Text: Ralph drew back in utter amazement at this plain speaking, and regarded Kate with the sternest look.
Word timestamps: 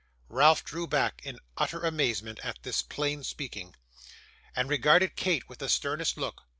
Ralph 0.29 0.63
drew 0.63 0.87
back 0.87 1.21
in 1.23 1.37
utter 1.57 1.81
amazement 1.85 2.39
at 2.41 2.57
this 2.63 2.81
plain 2.81 3.23
speaking, 3.23 3.75
and 4.55 4.67
regarded 4.67 5.15
Kate 5.15 5.47
with 5.47 5.59
the 5.59 5.69
sternest 5.69 6.17
look. 6.17 6.41